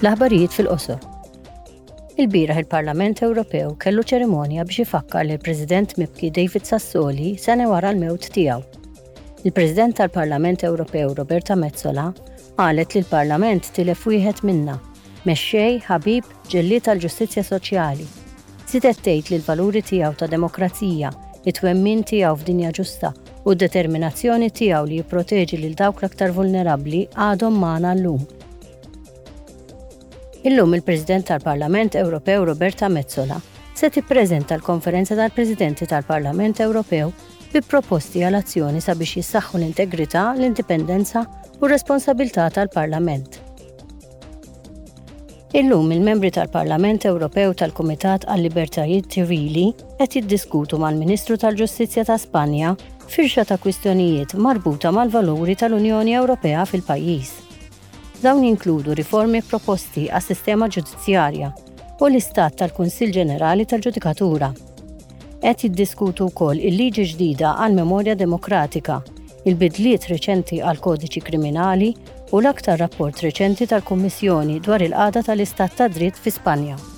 L-aħbarijiet 0.00 0.52
fil-qosor. 0.52 0.98
Il-biraħ 2.20 2.58
il-Parlament 2.62 3.22
Ewropew 3.24 3.70
kellu 3.80 4.02
ċerimonja 4.04 4.66
biex 4.68 4.82
ifakkar 4.84 5.24
li 5.24 5.38
l-President 5.38 5.94
Mibki 5.96 6.28
David 6.36 6.68
Sassoli 6.68 7.30
sena 7.40 7.64
wara 7.70 7.94
l-mewt 7.94 8.26
tiegħu. 8.34 8.60
Il-President 9.48 9.96
tal-Parlament 9.96 10.66
Ewropew 10.68 11.14
Roberta 11.16 11.56
Mezzola 11.56 12.10
qalet 12.58 12.96
li 12.98 13.04
l-Parlament 13.06 13.70
tilef 13.78 14.04
wieħed 14.12 14.44
minna, 14.44 14.76
mexxej 15.24 15.80
ħabib 15.88 16.28
ġellit 16.52 16.84
tal-ġustizzja 16.90 17.46
soċjali. 17.48 18.04
Sitet 18.68 19.00
tgħid 19.00 19.32
li 19.32 19.40
l-valuri 19.40 19.80
tiegħu 19.82 20.20
ta' 20.20 20.28
demokrazija, 20.32 21.12
it-twemmin 21.48 22.04
tiegħu 22.12 22.36
f'dinja 22.42 22.76
ġusta 22.82 23.14
u 23.48 23.54
d 23.56 23.64
determinazzjoni 23.64 24.52
tiegħu 24.52 24.88
li 24.92 25.00
jipproteġi 25.00 25.64
lil 25.64 25.76
dawk 25.80 26.02
l-aktar 26.04 26.36
vulnerabbli 26.36 27.06
għadhom 27.16 27.64
magħna 27.64 27.96
llum 28.04 28.34
Illum 30.48 30.74
il-President 30.74 31.24
tal-Parlament 31.26 31.94
Ewropew 31.96 32.44
Roberta 32.44 32.86
Mezzola 32.86 33.40
se 33.74 33.90
tippreżenta 33.90 34.54
l-konferenza 34.54 35.16
tal-Presidenti 35.18 35.86
tal-Parlament 35.90 36.60
Ewropew 36.62 37.10
bi 37.50 37.62
proposti 37.66 38.22
għal 38.22 38.38
azzjoni 38.38 38.78
sabiex 38.84 39.16
jissaħħu 39.18 39.58
l-integrità, 39.58 40.22
l-indipendenza 40.36 41.24
u 41.58 41.66
responsabilità 41.66 42.46
tal-Parlament. 42.54 43.40
Illum 45.58 45.90
il-membri 45.96 46.30
tal-Parlament 46.38 47.08
Ewropew 47.10 47.56
tal-Kumitat 47.64 48.28
għal 48.30 48.46
libertajiet 48.46 49.10
Tirili 49.16 49.66
qed 49.98 50.14
jiddiskutu 50.20 50.78
mal-Ministru 50.78 51.40
tal-Ġustizzja 51.42 52.06
ta' 52.12 52.20
Spanja 52.22 52.76
firxa 53.10 53.42
ta' 53.50 53.58
kwistjonijiet 53.66 54.38
marbuta 54.38 54.94
mal-valuri 54.94 55.58
tal-Unjoni 55.58 56.14
Ewropea 56.22 56.62
fil-pajjiż. 56.70 57.34
Dawn 58.22 58.40
jinkludu 58.48 58.94
riformi 58.96 59.42
proposti 59.44 60.06
għas 60.08 60.30
sistema 60.32 60.70
ġudizzjarja 60.72 61.50
u 62.00 62.08
l-istat 62.08 62.56
tal-Kunsil 62.62 63.12
Ġenerali 63.12 63.66
tal-Ġudikatura. 63.68 64.48
Qed 65.44 65.66
jiddiskutu 65.66 66.30
wkoll 66.30 66.56
il-liġi 66.64 67.04
ġdida 67.12 67.52
għal 67.60 67.76
memorja 67.76 68.16
demokratika, 68.16 69.02
il-bidliet 69.44 70.08
reċenti 70.08 70.62
għal 70.64 70.80
kodiċi 70.86 71.24
kriminali 71.28 71.92
u 72.32 72.40
l-aktar 72.40 72.80
rapport 72.80 73.20
reċenti 73.20 73.68
tal-Kummissjoni 73.74 74.62
dwar 74.64 74.88
il-qada 74.88 75.26
tal-Istat 75.28 75.76
ta' 75.82 75.92
dritt 75.92 76.16
fi 76.24 76.32
Spanja. 76.40 76.95